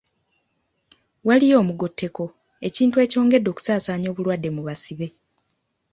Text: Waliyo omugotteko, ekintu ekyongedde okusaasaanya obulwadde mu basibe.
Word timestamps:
Waliyo 1.27 1.55
omugotteko, 1.61 2.25
ekintu 2.67 2.95
ekyongedde 3.05 3.47
okusaasaanya 3.51 4.07
obulwadde 4.11 4.49
mu 4.55 4.61
basibe. 4.67 5.07